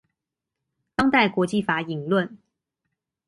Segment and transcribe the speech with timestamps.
[0.95, 2.37] 當代國際法引論